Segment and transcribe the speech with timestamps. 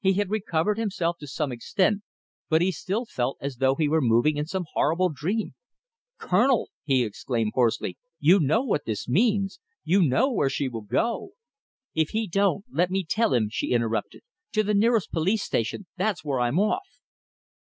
[0.00, 2.02] He had recovered himself to some extent,
[2.50, 5.54] but he still felt as though he were moving in some horrible dream.
[6.18, 9.60] "Colonel!" he exclaimed hoarsely, "you know what this means!
[9.82, 11.72] You know where she will go!" [Illustration: "'TO THE NEAREST POLICE STATION!
[11.72, 12.28] THAT'S WHERE I'M OFF.'"] "If he
[12.60, 14.22] don't, let me tell him," she interrupted.
[14.52, 15.86] "To the nearest police station!
[15.96, 16.88] That's where I'm off."